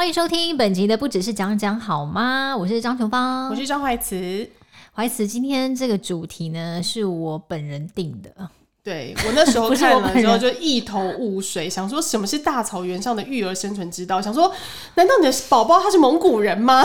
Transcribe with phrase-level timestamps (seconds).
[0.00, 2.56] 欢迎收听本集的不只是讲讲好吗？
[2.56, 4.48] 我是张琼芳，我是张怀慈。
[4.94, 8.48] 怀慈，今天这个主题呢，是我本人定的。
[8.82, 14.22] 对，我那时候 看了之后就一头雾水，想说什么是大草原上的育儿生存之道？
[14.22, 14.50] 想说，
[14.94, 16.82] 难道你的宝宝他是蒙古人吗？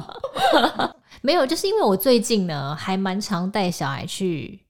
[1.24, 4.60] 没有，就是因为我最近呢，还蛮常带小孩去。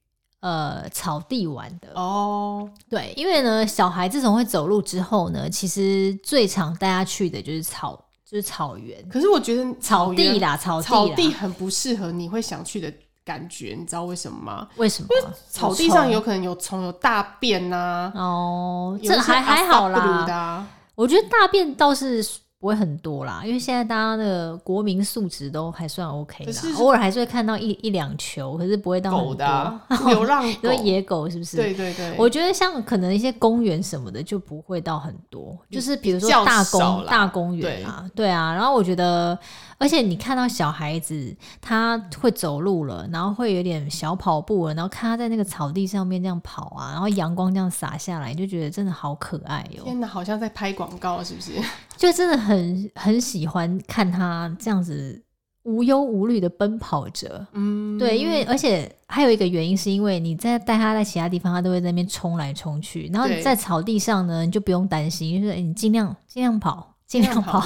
[0.41, 2.69] 呃，草地玩的哦，oh.
[2.89, 7.93] 对，因为呢，小孩自从会走路之后呢，其实最常带他去的就是草，
[8.23, 9.05] 就是草原。
[9.09, 12.89] 可是我觉得草地啦，草地，草地很不适合你会想去的
[13.25, 14.67] 感觉，你知道为什么吗？
[14.77, 15.07] 为什么？
[15.11, 18.21] 因为草地上有可能有虫、有大便呐、啊。
[18.21, 20.65] 哦，这还还好啦。
[20.95, 22.25] 我觉得大便倒是。
[22.59, 29.27] 不会很多啦，因为现在大家的国民素质都还算 OK 啦，偶尔还是会看到一一两球，可是不会到很多。
[29.29, 31.55] 狗的啊、流浪狗， 因为野狗是不是？
[31.55, 32.13] 对对对。
[32.17, 38.53] 我觉得像可能一些公园什么的就不会到很多，就是比如说大公大公园啊，对，对啊。
[38.53, 39.37] 然后我觉得。
[39.81, 49.85] 而且你看到小孩子他会走路了，然后会有点小跑步了，然后看他在那个草地上面这样跑啊，然后阳光这样洒下来，你就觉得真的好可爱哟、喔！
[49.85, 51.53] 天哪，好像在拍广告是不是？
[51.99, 55.21] 就真的很很喜欢看他这样子
[55.63, 57.45] 无忧无虑的奔跑着。
[57.51, 66.95] 嗯，对，因为而且还有一个原因是因为你在带他在其他地方，他都会在那边冲来冲去，然后你在草地上呢，你就不用担心，就是你尽量尽量跑。
[67.09, 67.59] 尽量跑，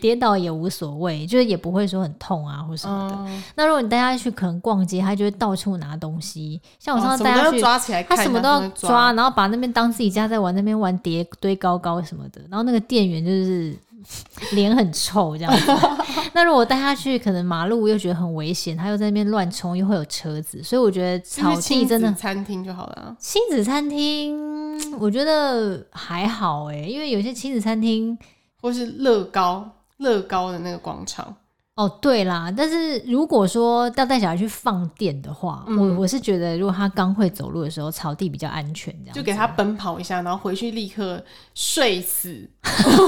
[0.00, 3.16] 跌倒也无所谓，就是也不会说很痛啊或什么的。
[3.26, 6.62] 嗯、那如果你带他去可能逛街，他就会到处拿东西。
[6.78, 12.40] 像我上次带他去，抓起来他什么都要抓，然后把那边当自己家在玩，那边玩叠堆高高什么的。
[12.48, 13.76] 然后那个店员就是
[14.52, 15.72] 脸很臭这样子。
[16.32, 20.62] 那如果带他去，可能马路又觉得很危险，他又在那边乱冲，又会有车子。
[20.62, 23.16] 所以我觉得草地真的餐厅就好了。
[23.18, 28.16] 亲子餐厅我觉得还好哎、欸，因为有些亲子餐厅。
[28.64, 31.36] 或是乐高，乐高的那个广场。
[31.74, 41.22] 哦，对啦，但是如果说要带小孩去放电的话，嗯、我我是觉得，如果他刚会走路的时候，草地比较安全，这样就给他奔跑一下，然后回去立刻
[41.54, 42.48] 睡死，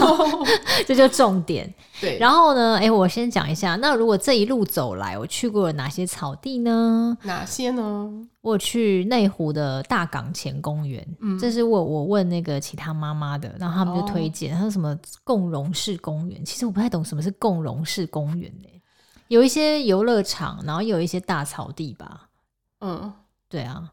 [0.86, 1.72] 这就重点。
[2.02, 7.16] 对，然后呢，哎、欸，我先讲一下，那如果这一路走来，我去过了哪些草地呢？
[7.22, 8.28] 哪些呢？
[8.46, 18.52] 我去内湖的大港前公园，嗯，这是我我问那个其他妈妈的，然后他们就推荐，他说什么共融式公园，其实我不太懂什么是共融式公园。
[19.26, 22.28] 有一些游乐场，然后有一些大草地吧。
[22.78, 23.12] 嗯，
[23.48, 23.90] 对啊，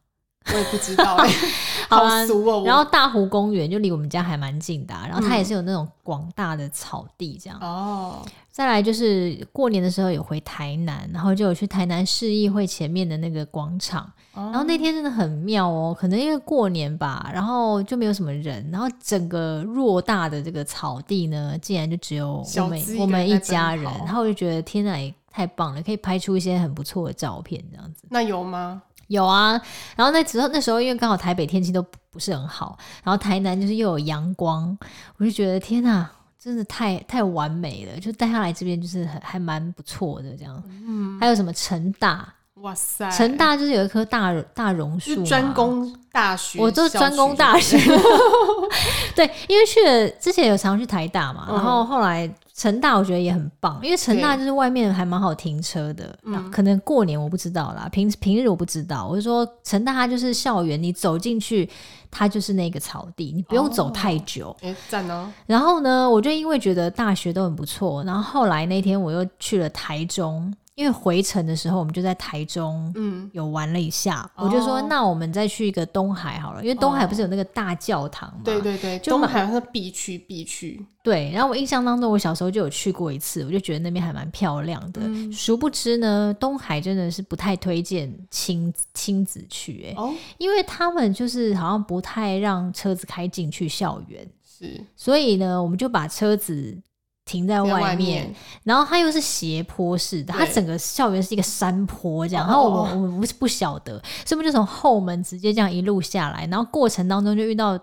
[0.51, 1.17] 我也不知道
[1.89, 2.63] 好俗哦。
[2.65, 7.59] 然后大湖公园就离我们家还蛮近的、啊，然后它也是有那种广大的草地这样。
[7.61, 14.11] 哦、嗯，再来就是过年的时候有回台南，然后就有去台南市议会前面的那个广场。
[14.35, 28.07] 然后那天真的很妙哦，可能因为过年吧，然后就没有什么人，然后整个偌大的这个草地呢，竟然就只有我们我们一家人，然后我就觉得天哪，也太棒了，可以拍出一些很不错的照片，这样子。
[28.09, 28.81] 那有吗？
[29.07, 29.59] 有啊。
[29.95, 34.77] 然后那时候那时候因为刚好台北天气都不是很好，然后台南就是又有阳光，
[35.17, 36.09] 我就觉得天哪，
[36.39, 40.63] 真的太太完美了，就带他来这边就是很还蛮不错的这样。
[40.67, 42.27] 嗯，还有什么成大？
[42.55, 43.09] 哇塞！
[43.11, 47.77] 成大就是有一棵大大榕树，专攻大学，我都专攻大学。
[49.15, 52.33] 对，因为去了之前有常去台大嘛，嗯、然后后来。
[52.55, 56.15] 成大我觉得也很棒，因为成大就是外面还蛮好停车的。
[56.23, 59.07] 嗯，可能过年我不知道啦，平平日我不知道。
[59.07, 61.67] 我就说成大它就是校园，你走进去，
[62.11, 64.55] 它就是那个草地，你不用走太久。
[64.61, 65.27] 哎、哦，赞哦！
[65.47, 70.53] 然后呢，我就因为觉得大学都很不错，然后后来那天我又去了台中。
[70.75, 74.28] 因为回程的时候，我们就在台中，嗯，有玩了一下。
[74.35, 78.41] 嗯、我就说，那我们再去一个东海好了，因为东海不是有那个大教堂嘛？
[78.44, 80.83] 对对对，就东海是必去必去。
[81.03, 85.01] 对，然后我印象当中，我小时候就有去过一次，我就觉得那边还蛮漂亮的。
[85.03, 96.75] 嗯、殊不知呢，东海真的是不太推荐亲亲子去、欸，哎、哦，因为他们就是好像不太让车子开进去校园，是，所以呢，我们就把车子。
[97.25, 98.33] 停在外面，
[98.63, 102.45] 然后它又是斜坡式的，对它整个校园是一个山坡这样。
[102.45, 103.93] 哦、然后我们我们不是不晓得，
[104.25, 107.79] 所以我们就从后门直接这样一路下来，然后过程当中就遇到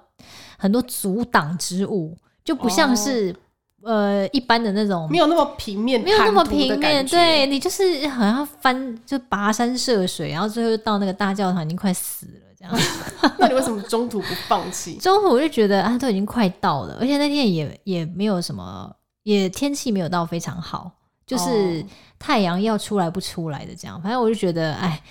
[0.58, 2.14] 很多阻挡之物，
[2.44, 3.34] 就不像是、
[3.80, 12.74] 哦、呃一般的那种，没有那么平面，没有那么平面，对你就是好像翻就跋山涉水，然后最后到那个大教堂已经快死了这样。
[13.38, 14.96] 那你为什么中途不放弃？
[14.96, 18.94] 中途我就觉得啊，都已经快到了，而且那天也也没有什么。
[19.22, 20.90] 也天气没有到非常好，
[21.26, 21.84] 就是
[22.18, 25.02] 太阳要出来不出来的这样，反正我就觉得哎，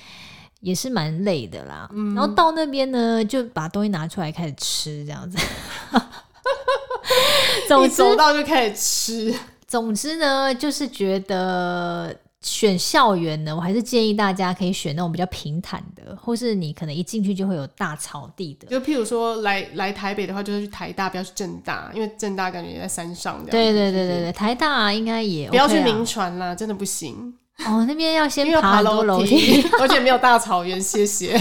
[0.62, 1.90] 也是蛮累的啦。
[1.94, 5.38] 嗯、然后到那边呢，就把东西拿出来开始吃这样子。
[7.68, 9.40] 总之走到就开始吃。
[9.68, 12.16] 总之呢，就是觉得。
[12.42, 18.68] 选校园呢，我还是建议大家可以选那种比较平坦的，或是你可能一进去就会有大草地的。
[18.68, 23.44] 就譬如说来来台北的话，就是去台大，不要去正大，因为正大感觉也在山上。
[23.46, 27.34] 对对对对对，台大应该也、OK 啊、不要去名传啦，真的不行。
[27.66, 31.38] 哦，那边要先爬楼楼梯， 而且没有大草原，谢谢。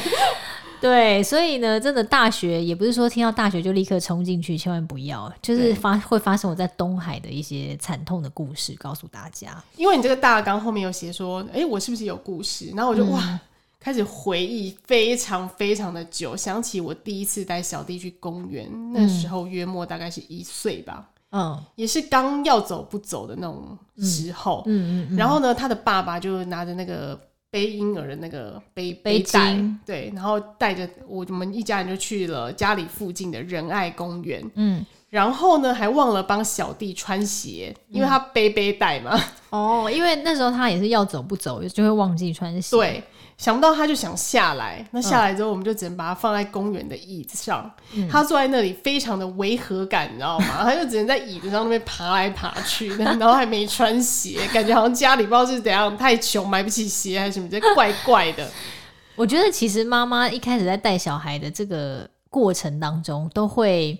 [0.80, 9.62] 对，所以呢，真的大学也不是说听到大学就立刻冲进去，千万不要，就是发会发生我在东海的一些惨痛的故事，告诉大家。
[9.76, 12.70] 因为你这个大纲后面有写说，哎，我是不是有故事？
[12.76, 13.40] 然后我就、嗯、哇，
[13.80, 27.18] 开始回忆非常非常的久，想起我第一次带小弟去公园，那时候约莫大概是一岁吧，嗯，也是刚要走不走的那种时候，嗯嗯，嗯，然后呢，他的爸爸就拿着那个。
[27.50, 29.56] 背婴儿的那个背背带，
[29.86, 39.20] 对，然后带着我们一家人就去了家里附近的仁爱公园，嗯，然后呢还忘了帮小弟穿鞋，因为他背背带嘛，
[39.50, 43.02] 哦，因为那时候他也是要走不走，就会忘记穿鞋，对。
[43.38, 47.70] 想不到他就想下来，那下来之后，我们就只能把他放在公园的椅子上。
[47.94, 50.64] 嗯、他坐在那里，非常的违和感，你知道吗？
[50.64, 58.50] 他就只能在椅子上那边爬来爬去，然后还没穿鞋，感觉好像家里不知道是怎样，太穷买不起鞋还是什么，这怪怪的。
[59.14, 63.96] 我觉得其实妈妈一开始在带小孩的这个过程当中，都会。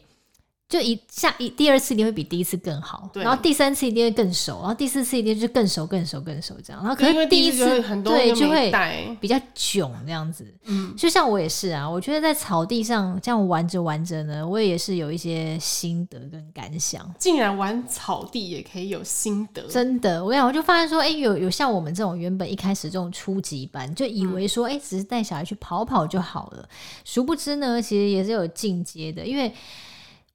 [0.69, 6.83] 就一下一第二次一定会比第一次更好，然后第三次一定会更熟，然后第四次一定就更熟更熟更熟这样。
[6.83, 7.65] 然后可是第一次
[8.05, 8.71] 对就会
[9.19, 10.47] 比较囧这样子。
[10.65, 17.11] 嗯，就像我也是啊，我觉得在草地上这样玩着玩着呢，我也是有一些心得跟感想。
[17.19, 26.69] 竟然玩草地也可以有心得，真的，我跟你讲，我就发现说，哎、欸，有有像我们这种原本一开始这种初级班，就以为说，哎、欸，只是带小孩去跑跑就好了，
[27.07, 29.51] 殊不知呢，其实也是有进阶的，因为。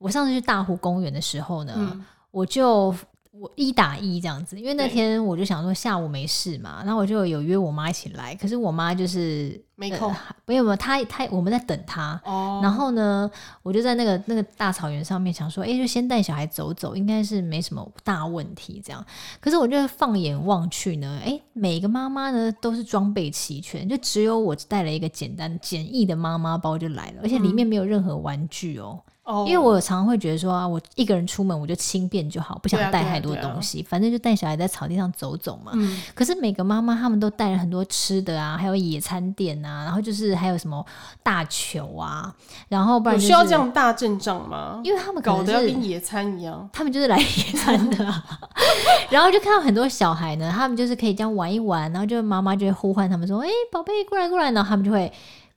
[0.03, 2.93] 我上次去大湖公园的时候呢，嗯、我就
[3.31, 19.03] 我一打一这样子，因为那天我就想说下午没事嘛，然后我就有约我妈一起来，可是我妈就是没空，呃、没有没有，她她我们在等她，哦，然后呢，我就在那个那个大草原上面想说，哎、欸，就先带小孩走走，应该是没什么大问题这样。
[19.39, 28.99] 可是我就放眼望去呢，哎、欸，每个妈妈呢都是装备齐全，就只有我带了一个简单简易的妈妈包就来了，而且里面没有任何玩具哦。
[29.07, 35.71] 嗯哦，因为我常常会觉得说啊，我一个人出门我就轻便就好，不想带太多东西，反正就带小孩在草地上走走嘛。
[35.75, 36.01] 嗯。
[36.13, 40.85] 可是每个妈妈他们都带了很多吃的啊，还有野餐垫啊，然后就是还有什么
[41.23, 42.35] 大球啊，
[42.67, 44.81] 然后不然需要这样大阵仗吗？
[44.83, 48.23] 因为他们搞得要跟野餐一样，他们就是来野餐的啊。
[49.09, 55.09] 然后就看到很多小孩呢，他们就是可以这样玩一玩，然后就妈妈就会呼唤他们说：“哎，宝贝，过来过来。”然后他们就会。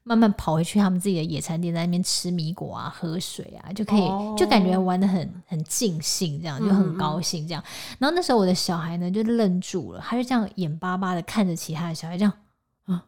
[0.08, 4.38] 慢慢跑回去他们自己的野餐店，在那边吃米果啊、喝水啊，就可以、oh.
[4.38, 7.60] 就感觉玩的很很尽兴，这样就很高兴这样。
[7.98, 12.32] 然后那时候我的小孩呢就愣住了，他就这样眼巴巴的看着其他的小孩，这样，
[12.86, 13.00] 嗯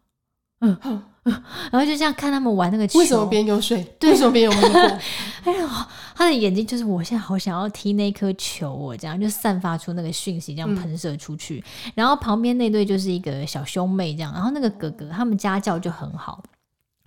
[0.60, 2.98] 嗯嗯，然后就这样看他们玩那个球。
[2.98, 3.80] 为什么边有水？
[4.00, 4.80] 对，为什么边有米果？
[5.44, 5.68] 哎呦，
[6.16, 11.64] 他的眼睛就是我现在好想要踢那颗球，我这样就散发出那个讯息，这样喷射出去。
[11.86, 16.42] 嗯、然后旁边那对就是一个小兄妹这样，然后那个哥哥他们家教就很好。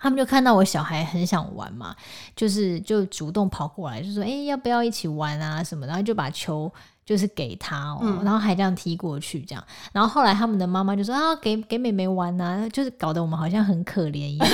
[0.02, 1.96] 他们就看到我小孩很想玩嘛，
[2.36, 5.64] 就是就主动跑过来，就说：“哎、欸，要不要一起玩啊？
[5.64, 6.72] 什么？”然后就把球
[7.06, 9.64] 就是给他哦、喔嗯，然后还这样踢过去，这样。
[9.94, 14.50] 然后后来他们的妈妈就说：“啊，给给妹妹玩啊！”就是搞得我们好像很可怜一样，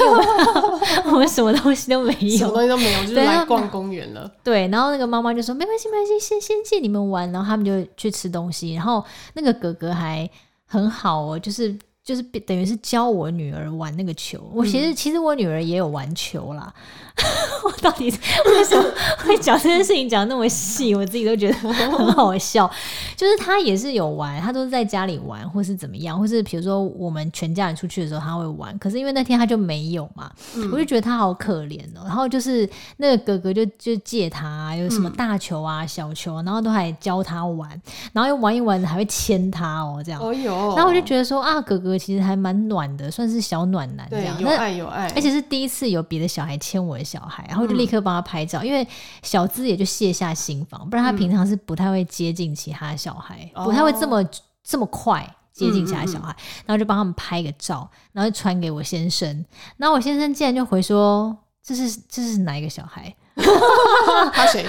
[1.08, 4.30] 我们什么东西都没有，什么东西都没有，就是来逛公园了。
[4.44, 10.30] 对，然后那个妈妈就说：“没关系，没关系，先先借你们玩。”然后他们就去吃东西，然后那个哥哥还
[10.66, 11.78] 很好哦、喔，就是。
[12.08, 16.74] 就是等于是教我女儿玩那个球，我其实、嗯、其实我女儿也有玩球啦。
[17.66, 18.06] 我到底
[18.46, 18.86] 为什么
[19.26, 20.94] 会讲这件事情讲那么细？
[20.94, 22.70] 我自己都觉得很好笑。
[23.16, 28.78] 就是她也是有玩，她都是在家里玩，或是怎么样，或是比如说我们全家人出去的时候她会玩。
[28.78, 32.06] 可是因为那天她就没有嘛，嗯、我就觉得她好可怜哦、喔。
[32.06, 37.68] 然后就是那个哥哥就就借她有什么大球啊、小球，然后都还教她玩，
[38.14, 40.22] 然后又玩一玩还会牵她哦、喔，这样。
[40.22, 40.76] 哦哟。
[40.76, 44.40] 然后我就觉得说啊，哥哥其实还蛮暖的，算是小暖男这样。
[44.40, 48.88] 有爱有爱，而且是第一次有别的小孩牵我的小孩，然后就立刻帮他拍照，嗯、因为
[49.24, 54.30] 小资也就卸下心防，不然他平常是不太会接近其他小孩，嗯、不太会这么、哦、
[54.64, 55.22] 这么快
[55.54, 59.46] 接近其他小孩，嗯嗯嗯，然后就帮他们拍个照，然后就传给我先生，
[59.78, 63.16] 然后我先生竟然就回说，这是这是哪一个小孩？
[64.34, 64.66] 他谁？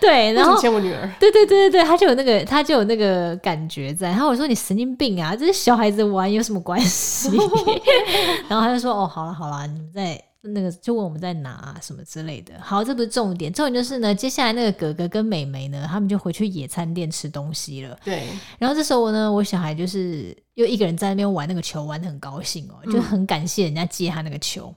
[0.00, 1.10] 对，然后牵我女儿。
[1.18, 4.08] 对对对对对，他就有那个他就有那个感觉在。
[4.08, 7.28] 然后我说，你神经病啊，这是小孩子玩有什么关系？
[8.48, 10.22] 然后他就说哦，好了好了，你们在。
[10.44, 12.52] 那个就问我们在哪、啊、什么之类的。
[12.60, 17.96] 好，这不是重点，重点就是呢，接下来那个哥哥跟妹妹呢，他们就回去野餐店吃东西了。
[18.04, 18.26] 对，
[18.58, 24.74] 然后这时候呢，我小孩就是又一个人在那边玩那个球，玩的很高兴哦，就很感谢人家接他那个球。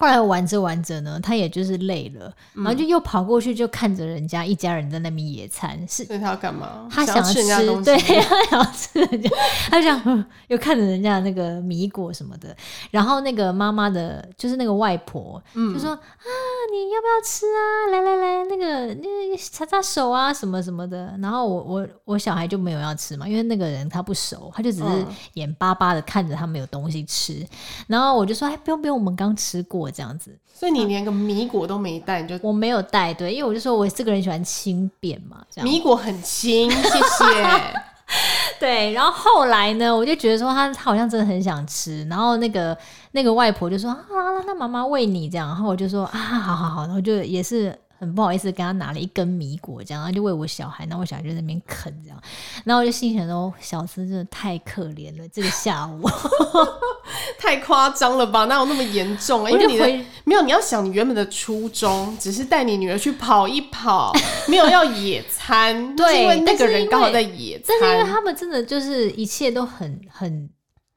[0.00, 5.78] 嗯后来玩着玩着呢，他也就是累了，然后就又跑过去，就看着人家一家人在那边野餐。
[5.86, 6.88] 是，所以他要干嘛？
[6.90, 7.34] 他想吃，
[7.84, 9.30] 对， 他想要吃人家，
[9.68, 12.56] 他想又看着人家那个米果什么的。
[12.90, 16.00] 然后那个妈妈的，就是那个外婆，就说啊，
[16.72, 17.60] 你要不要吃啊？
[17.92, 21.14] 来来来，那个那擦擦手啊，什么什么的。
[21.20, 27.46] 然后我我我小孩就没有要吃嘛，因为那个人他不熟，他就只是眼巴巴的看着他们有东西吃。
[27.86, 29.89] 然后我就说，哎，不用不用，我们刚吃过。
[29.90, 37.74] 这样子，所以你连个米果都没带，你就我没有带，对，因为我就说我这个人喜欢轻便嘛，这样米果很轻，谢谢。
[38.58, 42.76] 对，然后后来呢，我就觉得说他他好像真的很想吃，然后那个
[43.12, 44.04] 那个外婆就说啊，
[44.46, 47.76] 那妈妈喂你这样，然后我就说啊，好好好，然后就也是。
[48.00, 52.18] 很不好意思，跟他拿了一根米果，这样，他就喂我小孩，那我小孩就在那边啃，这样，
[52.64, 56.08] 然后我就心想说，小司真的太可怜了，这个下午
[57.38, 58.46] 太夸张了吧？
[58.46, 59.50] 哪有那么严重啊？
[59.50, 59.84] 因为你的
[60.24, 64.14] 没有，你要想你原本的初衷只是带你女儿去跑一跑，
[64.48, 70.48] 没有要野餐，对，因为那个人刚好在野餐，但是因为他们真的就是一切都很很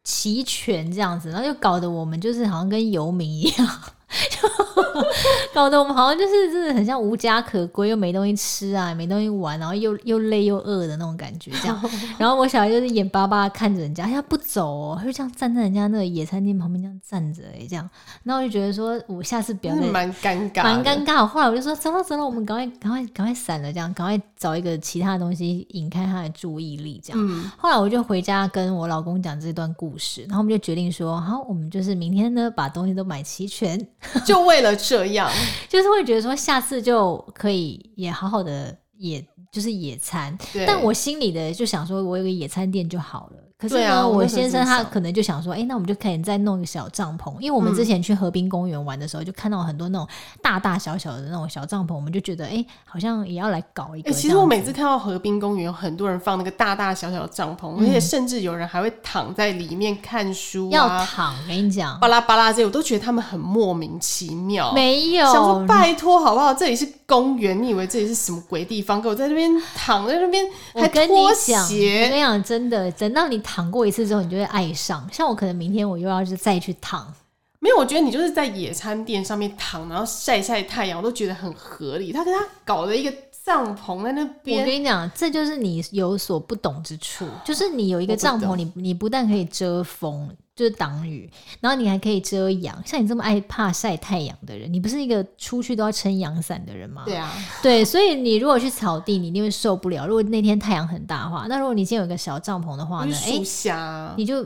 [0.06, 3.82] 齐全这样子，然后就搞得我们就是好像跟游民一样。
[4.30, 4.48] 就
[5.54, 11.80] 搞得我们好像就是真的很像无家可归，又没东西吃啊，没东西玩，然后又又累又饿的那种感觉，这样。
[12.18, 17.90] 然后我小孩就是眼巴巴看着人家，他不走哦，他就这样站在人家那个野餐店旁边这样站着，哎，这样。
[18.24, 21.26] 然后我就觉得说，我下次不要再蛮尴尬，蛮尴尬。
[21.26, 27.20] 后来我就说，走了走了，我们赶快赶快赶快散了，这样，赶快找一个其他东西引开他的注意力，这样。
[27.22, 27.52] 嗯。
[27.58, 33.74] 后来我就回家跟我老公讲这段故事，然后我们就决定说，好，我们就是明天呢把东西都买齐全。
[34.26, 35.30] 就为了这样，
[35.70, 40.36] 就是会觉得说下次就可以也好好的野，就是野餐。
[40.52, 43.44] 对但我心里的就想说，我有个野餐垫就好了。
[43.64, 50.06] 可是呢，啊、我先生他可能就想说，哎、欸，那我们就可以再弄一个小帐篷，因为我们之前去河滨公园玩的时候，就看到很多那种
[50.42, 54.14] 大大小小的那种小帐篷，我们就觉得，哎、欸，好像也要来搞一个、欸。
[54.14, 60.72] 其实我每次看到河滨公园有很多人放那个大大小小的帐篷，嗯、而且甚至有人还会躺在里面看书、啊。
[60.74, 64.74] 要躺，我跟你讲，巴拉巴拉这些，我都觉得他们很莫名其妙。
[64.74, 66.54] 没有，想说拜托好不好？
[66.54, 69.02] 这里是公园，你以为这里是什么鬼地方？
[69.02, 70.44] 给我在那边躺在那边，
[70.74, 71.54] 还脱鞋。
[71.56, 74.34] 我跟你讲，真的，等到你躺过一次之后，你。
[74.34, 77.14] 就会爱上，像我可能明天我又要是再去躺，
[77.60, 82.12] 没有，我觉得你就是在野餐垫上面躺，然后晒晒太阳，我都觉得很合理。
[82.12, 83.14] 他跟他搞了一个
[83.46, 91.30] 帐篷在那边，我跟你讲，这就是你有所不懂之处，就是你有一个帐篷，你你不但可以遮风，就是挡雨，
[91.60, 92.82] 然后你还可以遮阳。
[92.86, 97.04] 像你这么爱怕晒太阳的人，你不是一个出去都要撑阳伞的人吗？
[97.06, 97.34] 对啊，
[97.64, 100.06] 对，所以你如果去草地，你一定会受不了。
[100.06, 103.14] 如果那天太阳很大的话，那如果你今天有一个小帐篷的话呢？
[103.14, 104.46] 树下，诶，你就。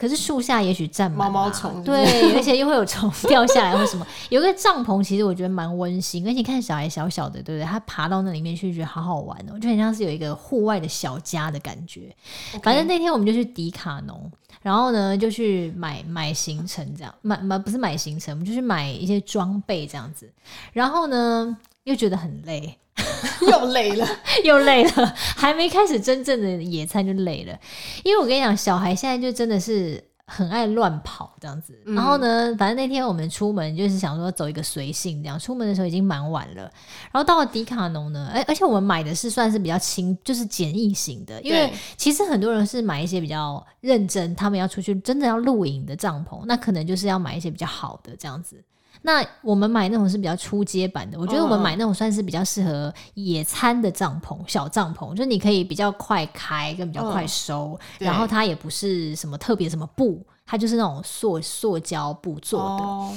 [0.00, 2.02] 可是树下也许站毛毛虫，对，
[2.34, 4.06] 而且又会有虫掉下来或什么。
[4.30, 7.64] 有个帐篷其实我觉得蛮温馨，而且看小孩小小的，对不对？
[7.66, 12.16] 他爬到那里面去，觉得好好玩哦，就很像是有一个户外的小家的感觉。
[12.62, 20.26] 反正那天我们就去迪卡侬，然后呢就去买买行程这样，买买不是买行程，我们就去买一些装备这样子。
[20.72, 21.54] 然后呢
[21.84, 22.74] 又觉得很累。
[23.50, 24.06] 又累了，
[24.44, 27.58] 又累了， 还没开始真正的野餐就累了。
[28.04, 31.76] 因为我跟你讲，小孩现在就真的是很爱乱跑这样子。
[31.86, 35.38] 嗯、然后呢，反正那天我们出门就是想说走一个随性这样。
[35.38, 36.62] 出门的时候已经蛮晚了，
[37.10, 41.40] 然后到了迪卡侬呢，而而且我们买的是算是比较轻，就是简易型的。
[41.42, 48.62] 因为其实很多人是买一些比较认真，他们要出去真的要露营的帐篷，那可能就是要买一些比较好的这样子。
[49.02, 62.84] 那我们买那种是比较初阶版的，我觉得我们买那种算是比较适合野餐的帐篷，小帐篷，就是你可以比较快开跟比较快收，嗯、然后它也不是什么特别什么布，它就是那种塑塑胶布做的。
[62.84, 63.16] 哦、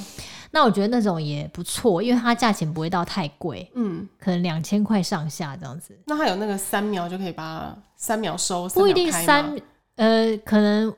[0.51, 5.97] 那我觉得那种也不错，因为它价钱不会到太贵，嗯，可能两千块上下这样子。
[6.05, 9.53] 那它有那个三秒就可以把它三秒收，不一定三，
[9.97, 10.93] 呃，可能。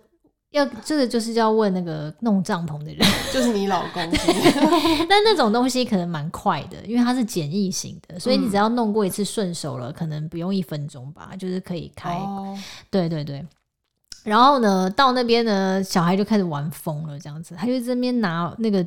[0.56, 2.98] 要这个就是要问那个弄帐篷的人，
[3.32, 4.10] 就是你老公。
[5.10, 12.16] 但那种东西可能蛮快的，因为它是简易型的，所以你只要弄过一次顺手了，可能不用一分钟吧，就是可以开。
[12.16, 12.58] 哦、
[12.90, 13.46] 对对对。
[14.24, 18.84] 然后呢，到那边呢，小孩就开始玩疯了，这样子，他就这边拿那个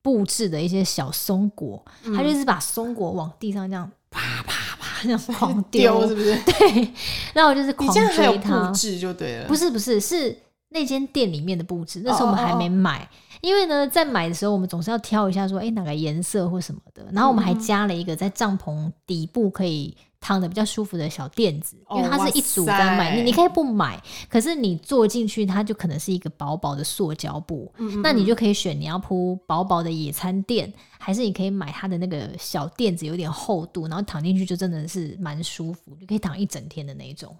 [0.00, 6.34] 布置的一些小松果，嗯、他就是把松果往地上这样啪啪啪这样 狂丢，是不是？
[6.44, 6.92] 对。
[7.34, 8.10] 然后我就是狂追他。
[8.12, 9.48] 你这样布置就对了。
[9.48, 10.38] 不是不是是。
[10.72, 13.08] 那间店里面的布置，那时候我们还没买，
[13.40, 17.06] 因为呢，在买的时候我们总是要挑一下说，哎，哪个颜色或什么的。
[17.12, 19.96] 然后我们还加了一个在帐篷底部可以。
[20.24, 37.36] 躺的比较舒服的小垫子，因为它是一组在买，你你可以不买，可是你坐进去，它就可能是一个薄薄的塑胶布，嗯嗯嗯，那你就可以选你要铺薄薄的野餐垫，还是你可以买它的那个小垫子，有点厚度，然后躺进去就真的是蛮舒服，就可以躺一整天的那种。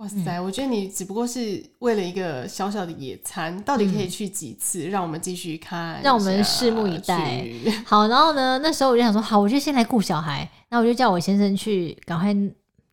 [0.00, 0.38] 哇塞！
[0.38, 4.88] 嗯、我觉得你只不过是为了一个小小的野餐，到底可以去几次？
[4.88, 7.46] 嗯、让我们继续看，让我们拭目以待。
[7.84, 12.34] 好，然后呢，那时候我就想说，好，我就先来顾小孩，那我就叫我先生去赶快。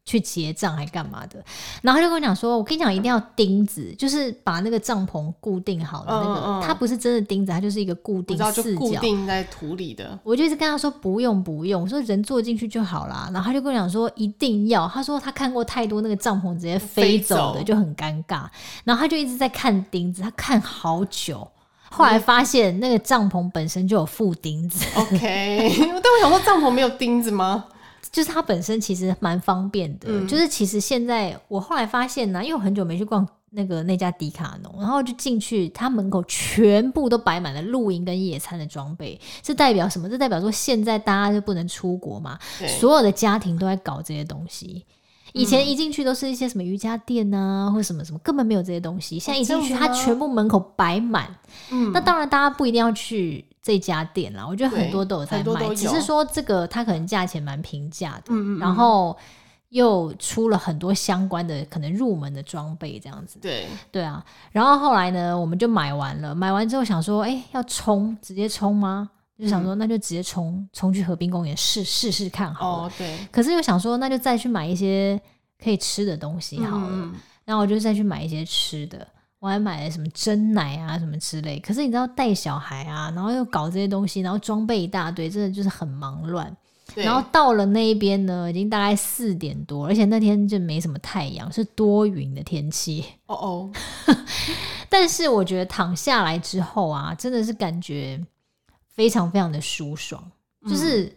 [0.07, 1.43] 去结账还干嘛的？
[1.81, 18.45] 然后他就跟我讲说：“我跟你讲，一定要钉子，就是把那个帐篷固定好的那个，嗯嗯、它不是真的钉子，它就是一个固定四角，固定在土里的。”我就一直跟他说：“不用不用，我说人坐进去就好啦。”然后他就跟我讲说：“一定要。”他说他看过太多那个帐篷直接飞走的， 就很尴尬。
[18.85, 21.45] 然后他就一直在看钉子，他看好久，
[21.91, 24.85] 后来发现那个帐篷本身就有附钉子。
[24.95, 27.65] OK，但我想说帐篷没有钉子吗？
[28.11, 40.09] 就是它本身其实蛮方便的，嗯、就是其实现在我后来发现呢、啊，因为我很久没去逛那个那家迪卡侬，然后就进去，它门口全部都摆满了露营跟野餐的装备，这代表什么？
[40.09, 42.37] 这代表说现在大家就不能出国嘛，
[42.79, 44.85] 所有的家庭都在搞这些东西。
[45.33, 49.19] 以前一进去都是一些什么瑜伽垫啊，或者什么什么，根本没有这些东西。
[49.19, 51.27] 现在一进去，它全部门口摆满。
[51.69, 53.45] 嗯，那当然大家不一定要去。
[53.67, 59.17] 这家店啦，我觉得很多都有在卖，只是说这个它可能价钱蛮平价的，嗯嗯嗯，然后
[59.67, 63.39] 又出了很多相关的可能入门的装备这样子。
[63.41, 69.09] 对对啊，然后后来呢，我们就买完了，买完之后想说，哎，要冲直接冲吗？
[69.37, 72.87] 就想说那就直接冲冲去河滨公园试试试看好了。
[72.87, 73.17] 哦，对。
[73.29, 75.21] 可是又想说，那就再去买一些
[75.61, 77.11] 可以吃的东西好了，
[77.43, 79.05] 然后我就再去买一些吃的。
[79.47, 81.57] 我还买了什么真奶啊，什么之类。
[81.59, 86.55] 可是你知道带小孩啊，然后又搞这些东西，然后装备一大堆，真的就是很忙乱。
[86.95, 93.05] 然后到了那一边呢，已经大概四点多，而且那天就没什么太阳，是多云的天气。
[93.27, 93.71] 哦哦。
[94.89, 98.21] 但是我觉得躺下来之后啊，真的是感觉
[98.89, 100.21] 非常非常的舒爽，
[100.67, 101.03] 就是。
[101.05, 101.15] 嗯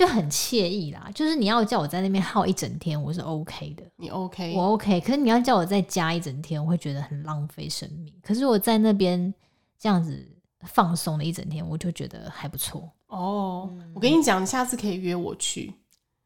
[0.00, 3.82] 就很惬意啦，就是你要叫我在那边耗一整天，我是 OK 的。
[3.96, 4.98] 你 OK，我 OK。
[4.98, 8.10] 可是你要叫我在家一整天，我会觉得很浪费生命。
[8.22, 9.34] 可是我在那边
[9.78, 10.26] 这样子
[10.62, 12.90] 放松了一整天，我就觉得还不错。
[13.08, 15.70] 哦，嗯、我跟你讲，你下次可以约我去。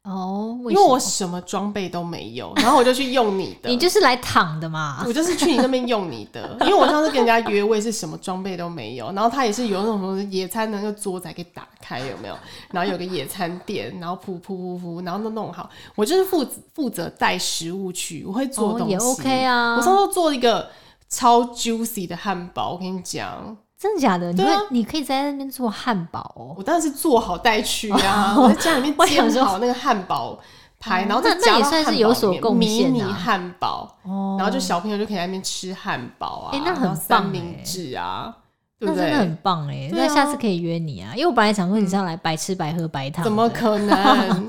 [0.05, 3.71] 哦，为因为我什么装备都没有， 然后我就去用你的。
[3.71, 5.03] 你就是来躺的嘛？
[5.07, 12.37] 我就是去你那边用你的， 因为我上次跟人家约，我也是什么装备都没有，然后他也是有那种什么野餐的那个桌子还可以打开，有没有？
[12.71, 15.71] 然后有个野餐垫，然后铺铺铺铺，然后都弄好。
[15.95, 19.77] 我就是负负责带食物去，我会做东西，哦、也 OK 啊。
[19.77, 20.69] 我上次做一个
[21.09, 23.57] 超 juicy 的汉堡，我跟你讲。
[23.85, 24.33] 真的假的？
[24.33, 26.55] 你会，你可以在那边做汉堡哦。
[26.57, 28.35] 我当然是做好带去啊！
[28.35, 30.39] 我在家里面 煎好那个汉堡
[30.81, 33.95] 排，然后再加到汉堡里面迷你汉堡，
[34.39, 36.51] 然后就小朋友就可以在那边吃汉堡啊。
[36.55, 38.35] 哎，那很棒，三明治啊，
[38.81, 39.05] 对不对？
[39.05, 39.91] 那真的很棒哎！
[39.93, 44.47] 那下次可以约你啊，因为我本来想说你是要来白吃白喝白糖，怎么可能？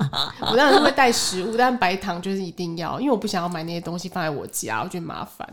[0.50, 5.46] 我当然是会带食物，但白糖就是一定要，因为我不想要买那些东西放在我家，我觉得麻烦。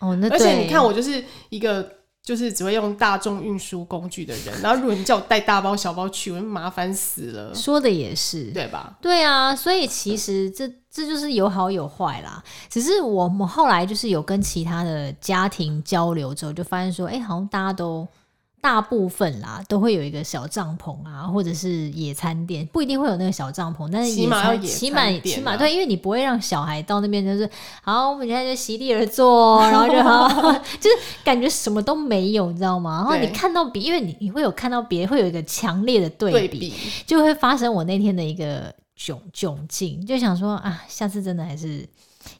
[0.00, 1.88] 哦，那而且你看，我就是一个。
[2.28, 7.54] 就是只会用大众运输工具的人， 然后如果你叫我带大包小包去，我就麻烦死了。
[7.54, 8.98] 说的也是，对吧？
[9.00, 12.44] 对啊，所以其实这这就是有好有坏啦。
[12.68, 18.06] 只是我们后来就是有跟其他的家庭交流之后，就发现说，哎、欸，好像大家都。
[18.60, 27.48] 大部分啦都会有一个小帐篷啊，或者是野餐垫，不一定会有那个小帐篷，但是野餐起码起码对，因为你不会让小孩到那边就是
[27.82, 32.96] 好，我们现在就席地而坐，然后就好， 就是感觉什么都没有，你知道吗？
[32.98, 36.74] 然后你看到别，因为你你会有看到别人会有一个强烈的对比，对比
[37.06, 41.88] 就会发生我那天的一个窘窘境，就想说啊，下次真的还是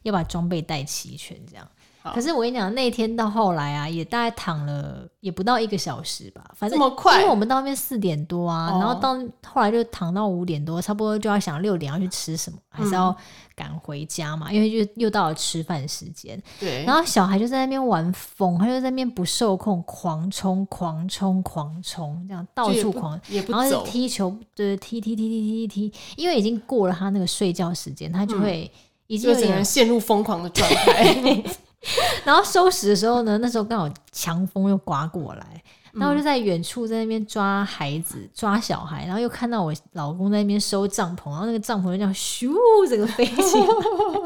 [0.03, 1.65] 要把装备带齐全，这样。
[2.01, 2.13] 好。
[2.13, 13.15] 可是我跟你讲，那天到后来啊，也大概躺了也不到一个小时吧，反正这么快，因为我们到那边四点多啊，哦、然后到后来就躺到五点多，差不多就要想六点要去吃什么，还是要
[13.55, 16.41] 赶回家嘛，嗯、因为就又到了吃饭时间。
[16.59, 28.71] 对，然后小孩就在那边玩疯，他就在那边不受控，狂冲狂冲狂冲，这样到处狂，然后就踢球，对，踢踢踢踢踢踢，因为已经过了他那个睡觉时间，他就会
[29.07, 31.43] 已经有点陷入疯狂的状态。
[32.25, 35.63] 然后收拾的时候呢，那时候刚好强风又刮过来，
[35.93, 42.53] 然后我就在远处在那边抓孩子、抓小孩，然后又看到我老公在那边收帐篷，然后那个帐篷就这样咻，
[42.89, 43.67] 整个飞起来，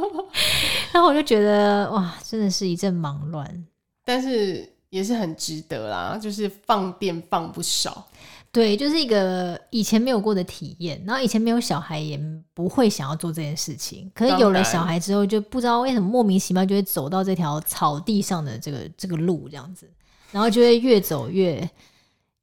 [0.92, 3.66] 然后我就觉得哇，真的是一阵忙乱。
[4.04, 8.08] 但是也是很值得啦，就是放电放不少。
[8.54, 12.20] 对，就是一个以前没有过的体验，然后以前没有小孩也
[12.54, 19.89] 不会想要做这件事情，可是有了小孩之后，就不知道为什么莫名其妙就会走到这条草地上的这个这个路这样子，
[20.32, 21.68] 然后就会越走越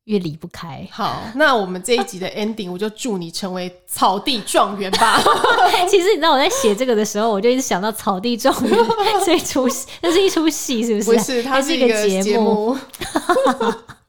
[0.07, 0.85] 越离不开。
[0.91, 5.23] 好，那我们这一集的 ending，我就祝你成为草地状元吧。
[5.89, 8.79] 其实你知道我在写这个的时候，我就一直想到草地状元
[9.25, 11.13] 这一出戏，那是一出戏是不是？
[11.13, 12.77] 不是，它是一个节目。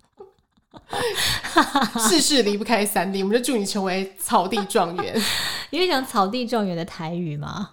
[2.00, 5.22] 事事离不开三 D，我们就祝你成为草地状元。
[5.72, 7.72] 你会讲草地状元的台语吗？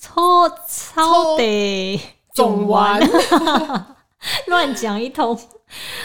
[0.00, 2.00] 超草地
[2.32, 3.00] 总完，
[4.46, 5.38] 乱讲一通。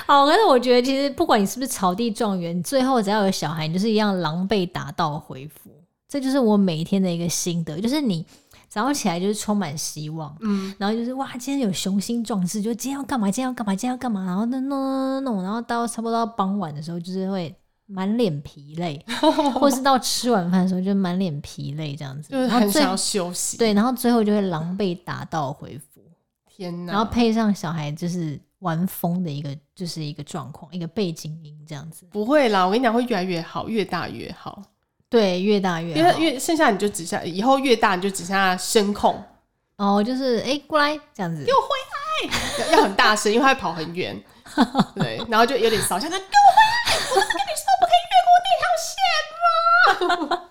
[0.06, 5.69] 好，可是我觉得其实不管你是不是草地状元，最后只要有小孩，你就是一样狼狈打道回府。
[6.08, 8.26] 这就是我每一天的一个心得，就是你。
[8.71, 17.53] 早上起来就是充满希望，嗯，然后就是哇，今天有雄心壮志，就今天要干嘛，今天要干嘛，今天要干嘛，然后弄弄弄弄，然后到差不多到傍晚的时候，就是会
[17.86, 19.05] 满脸疲累，
[19.60, 23.57] 或是到吃晚饭的时候就满脸疲累这样子，就是很想要休息。
[23.57, 26.01] 对，然后最后就会狼狈打道回府。
[26.47, 26.93] 天哪！
[26.93, 32.05] 然后配上小孩就是玩疯的一个，就是一个状况，一个背景音这样子。
[32.10, 34.62] 不会啦，我跟你讲，会越来越好，越大越好。
[35.12, 39.21] 对，越大越好，因为越剩下你就只剩以后越大你就只剩下声控。
[39.76, 41.67] 哦，就是哎、欸、过来这样子，给我回
[42.32, 44.15] 来，要，要很大声，因为跑很远，
[44.95, 50.47] 对，然后就有点扫兴，他给我回来，我不是跟你说不可以越过那条线吗？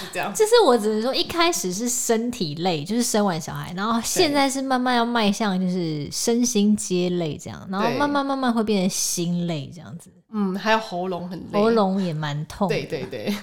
[0.00, 10.10] 是这样，就是我只是说一开始是身体累，就是生完小孩，然后现在是慢慢要迈向就是身心皆累这样，然后慢慢慢慢会变成心累这样子。
[10.32, 12.68] 嗯，还有喉咙很累，喉咙也蛮痛。
[12.68, 13.34] 对对对，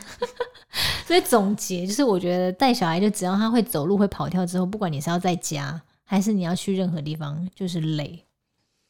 [1.06, 8.24] 所以总结就是，我觉得带小孩就只要他会走路、会跑跳之后，不管你是要在家还是你要去任何地方，就是累。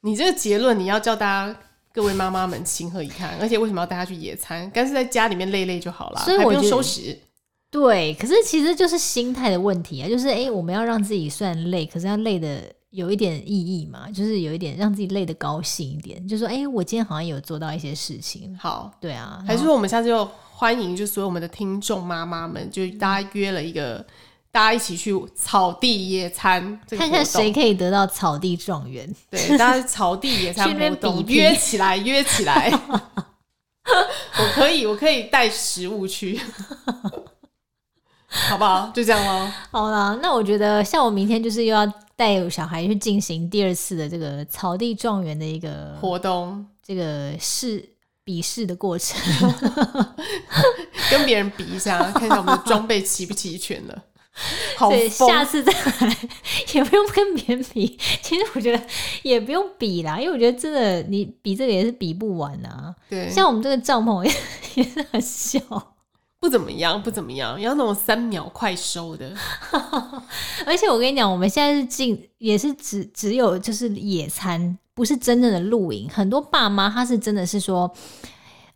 [0.02, 1.60] 你这个结论你要叫大家
[1.92, 3.36] 各位妈妈们情何以堪？
[3.42, 4.70] 而且为什么要带他去野餐？
[4.70, 7.18] 干脆在家里面累累就好了，所以我不用收拾。
[7.72, 12.62] 对，可是其实就是心态的问题啊，就是哎、欸，我们要让自己虽然累，可是要累的。
[12.92, 18.58] 有一点意义嘛，就是有一点让自己累得高兴一点，就说，哎、欸，我今天好像有做到一些事情。
[18.58, 24.06] 好，对啊，还是说我们下次就欢迎，就所有我们的听众妈妈们，就大家约了一个，嗯、
[24.52, 29.14] 大家一起去草地野餐，看看谁可以得到草地状元。
[29.30, 32.72] 对，大家草地野餐 活动约起来，约起来。
[33.88, 36.40] 我可以，我可以带食物去。
[38.50, 38.92] 好不好？
[38.94, 39.52] 就这样喽。
[39.72, 41.86] 好了，那我觉得像我明天就是又要
[42.16, 47.84] 带小孩去进行第二次的这个草地状元的一个活动，这个试
[48.24, 49.18] 比试的过程，
[51.10, 54.04] 跟别人比一下， 看一下我们的装备齐不齐全了。
[54.78, 56.18] 好，下次再来
[56.74, 57.98] 也不用跟别人比。
[58.22, 58.84] 其实我觉得
[59.24, 62.94] 也不用比啦，因为我觉得真的你比这个也是比不完啊。
[63.10, 64.32] 对，像我们这个帐篷也
[64.76, 65.60] 也是很小。
[66.40, 69.34] 不怎么样，不怎么样，要那种三秒快收的。
[70.66, 76.08] 而且我跟你讲，我们现在是进，也是只只有就是野餐，不是真正的露营。
[76.10, 77.92] 很多爸妈他是真的是说，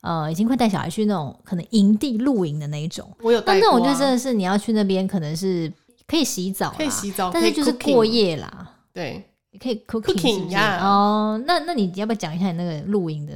[0.01, 3.07] 呃，已经会带小孩去那种可能营地露营的那一种。
[3.21, 3.59] 我有带。
[3.59, 5.71] 那种就真的是你要去那边，可能是
[6.07, 8.71] 可以洗澡，可以洗澡，但是就是过夜啦。
[8.91, 10.79] 对，你可以 cooking 呀。
[10.83, 13.33] 哦，那那你要不要讲一下你那个露营的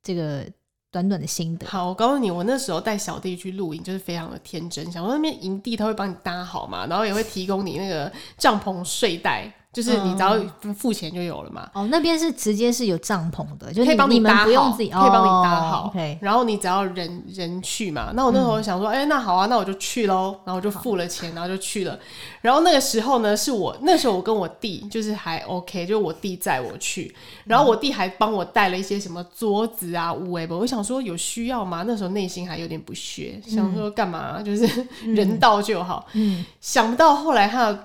[0.00, 0.46] 这个？
[0.90, 1.66] 短短的心得。
[1.66, 9.52] 好，我告诉你，我那时候带小弟去露营，就是非常的天真，想说那边营地他会帮你搭好嘛，然后也会提供你那个帐篷睡袋。
[9.70, 10.40] 就是你只要
[10.74, 11.68] 付钱就有了嘛。
[11.74, 15.94] 哦，那边是直接是有帐篷的，就可以帮你搭好，可以帮你搭好。
[16.20, 18.10] 然后你只要人人去嘛。
[18.14, 20.34] 那我那时候想说，哎，那好啊，那我就去喽。
[20.44, 21.98] 然后我就付了钱，然后就去了。
[22.40, 27.14] 然后那个时候呢，是我那时候我跟我弟就是还 OK，就是我弟载我去。
[27.44, 31.84] 然后我弟还帮我带了一些什么桌子啊、物哎，我想说有需要吗？
[31.86, 34.42] 那时候内心还有点不屑，想说干嘛？
[34.42, 34.66] 就是
[35.04, 36.06] 人到就好。
[36.14, 37.78] 嗯，想不到后来他。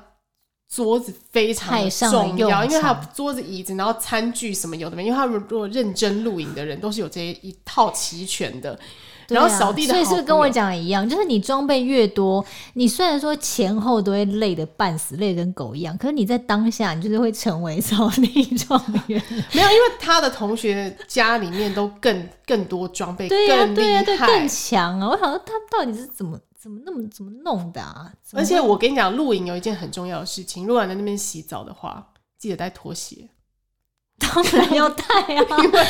[0.73, 1.69] 桌子非常
[2.09, 5.05] 重要，因为他有桌子、椅子，然后餐具什么有的没。
[5.05, 8.79] 因为他们如果认真露营的人，都是有这一套齐全的。
[9.29, 11.07] 然后扫地的，所以是不是跟我讲的一样？
[11.07, 19.21] 就是你装备越多，你虽然说前后都会累得半死，累得跟狗一样，可是你在当下，你就是会成为扫地状元。
[19.53, 25.07] 没有，因为他的同学家里面都更更多装备，对呀、啊，对呀、啊，对，更强啊！
[25.07, 26.37] 我想说他到底是怎么？
[26.63, 28.09] 怎么那么怎么弄的啊？
[28.31, 33.27] 而且我跟你讲，露营有一件很重要的事情，如果你在那边洗澡的话，记得带拖鞋。
[34.17, 35.85] 当然要带啊， 因为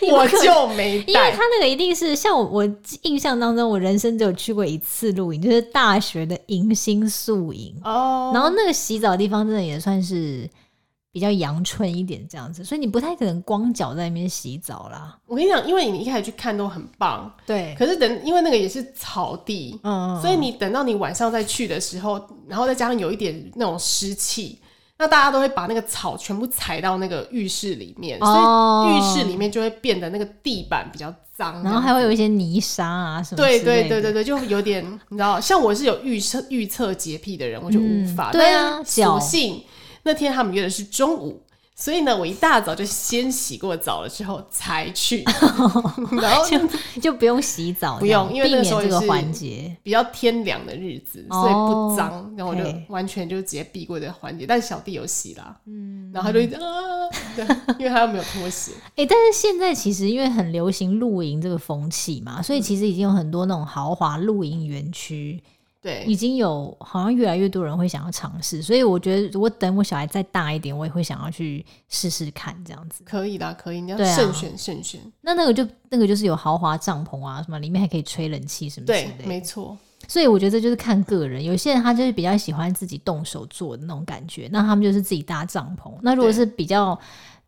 [0.00, 8.30] 因为我就没带， 因为他那个一定是像我我印象当中，我人生只有去过一次露营，就是大学的迎新宿营哦。
[8.32, 10.48] 然后那个洗澡的地方真的也算是
[11.12, 15.18] 比较阳春一点这样子，所以你不太可能光脚在那边洗澡啦。
[15.26, 17.74] 我跟你讲，因为你一开始去看都很棒，对。
[17.76, 24.60] 可是等，因为那个也是草地，嗯，所以你等到你晚上再去的时候，然后再加上有一点那种湿气，
[24.98, 33.36] 那大家都会把那个草全部踩到那个浴室里面，哦、所以浴室里面就会变得那个地板比较脏，然后还会有一些泥沙啊什么。
[33.36, 38.30] 对对对对对，就有点你知道，像我是有预测预测洁癖的人，我就无法。
[38.30, 39.60] 嗯、对啊，侥幸。
[40.02, 41.42] 那天他们约的是中午，
[41.74, 45.24] 所以呢，我一大早就先洗过澡了之后才去，
[46.20, 54.46] 然后就就不用洗澡，不用，因为那时候这个环节比较天凉的日子，所以不脏，哦、然后我就完全就直接避过这个环节。
[54.46, 56.60] 但小弟有洗啦，嗯，然后他就一直啊，
[57.36, 57.46] 对，
[57.78, 58.72] 因为他又没有拖鞋。
[58.90, 65.42] 哎、欸，但是现在其实因为很流行露营这个风气嘛，所以其实已经有很多那种豪华露营园区。
[65.82, 73.02] 对，已经有好像越来越多人会想要尝试，所以我觉得如果等我小孩再大一点，我也会想要去试试看这样子。
[73.04, 75.00] 可以的，可以，你要慎选慎选。
[75.22, 79.12] 那那个就那个就是有豪华帐篷啊，什么里面还可以吹冷气什么之类的。
[79.18, 79.74] 对，没错。
[80.06, 85.90] 所以我觉得这就是看个人，有些人他就是比较喜欢自己动手做的那种感觉，那他们就是自己搭帐篷。
[86.02, 86.98] 那如果是比较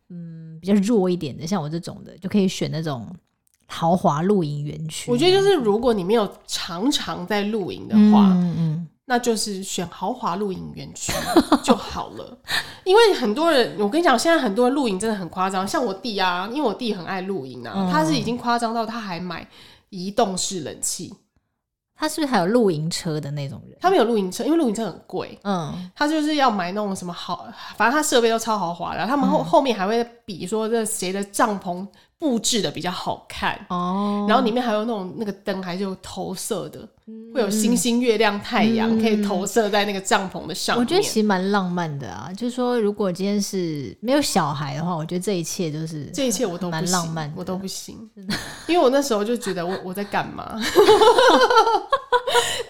[0.09, 3.07] 嗯比较弱一点的，像我这种的，就可以选那种。
[3.67, 11.11] 豪华露营园区，我觉得就是如果你没有常常在露营的话，嗯嗯，那就是选豪华露营园区
[11.63, 12.37] 就好了。
[12.83, 15.67] 因为很多人，我跟你讲，现在很多人露营真的很夸张。
[15.67, 19.47] 像我弟啊，因为我弟很爱露营啊，嗯、他是已经夸张到他还买
[19.89, 21.13] 移动式冷气。
[21.95, 23.77] 他是不是还有露营车的那种人？
[23.79, 25.39] 他没有露营车，因为露营车很贵。
[25.43, 27.47] 嗯，他就是要买那种什么好，
[27.77, 29.05] 反正他设备都超豪华的。
[29.07, 31.87] 他们后、嗯、后面还会比说这谁的帐篷。
[32.23, 33.59] 布置的比较好看。
[33.67, 36.79] 哦，然后里面还有那种那个灯，还是有投射的，
[37.33, 40.81] 会有星星、月亮、太阳可以投射在那个帐篷的上面。
[40.81, 48.09] 我觉得其实蛮浪漫的啊，就是说如果今天是没有小孩的话，我觉得这一切都是这一切我都蛮浪漫，我都不行，
[48.67, 50.57] 因为我那时候就觉得我我在干嘛？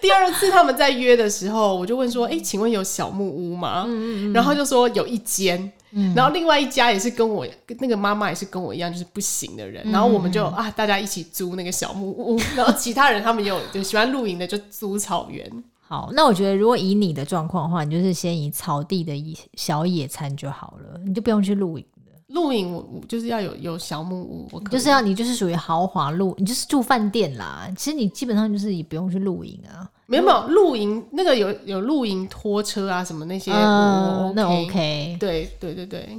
[0.01, 3.85] 第二次他们在约的时候，我就问说：“哎，请问有小木屋吗？”
[4.33, 5.71] 然后就说有一间。
[5.95, 7.47] 嗯、然后另外一家也是跟我
[7.79, 9.83] 那个妈妈也是跟我一样，就是不行的人。
[9.85, 12.39] 嗯、然后我们就啊，大家一起租那个小木屋。
[12.55, 15.47] 然后其他人他们有就喜欢露营的，就租草原。
[15.79, 21.85] 好，那我觉得如果以你的状况的话，你就是先以草地的小野餐就好了，你就不用去露营。
[22.27, 27.69] 露营我我就是要有有小木屋，我就是要你就是属于豪华露，你就是住饭店啦。
[27.77, 29.87] 其实你基本上就是也不用去露营啊。
[30.13, 36.15] 没有没有露营，那个有有露营拖车啊什么那些，那 OK，对对对对，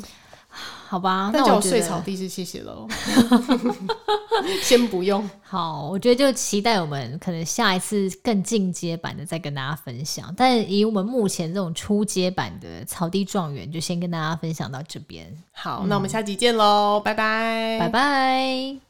[0.89, 2.89] 好吧，那叫我睡草地是谢谢喽，
[4.65, 5.31] 先不用。
[5.43, 15.33] 好，我觉得就期待我们可能下一次更进阶版的再跟大家分享，但以我们目前这种初阶版的草地状元，就先跟大家分享到这边。
[15.53, 18.85] 好，嗯，那我们下集见喽，拜拜，拜拜。